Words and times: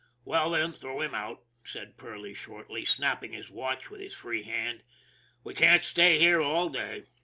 Well, 0.25 0.49
then, 0.49 0.71
throw 0.73 1.01
him 1.01 1.13
out," 1.13 1.43
said 1.63 1.95
Perley 1.95 2.33
shortly, 2.33 2.85
snapping 2.85 3.33
his 3.33 3.51
watch 3.51 3.91
with 3.91 4.01
his 4.01 4.15
free 4.15 4.41
hand." 4.41 4.81
We 5.43 5.53
can't 5.53 5.83
stay 5.85 6.17
here 6.17 6.41
all 6.41 6.69
day." 6.69 7.03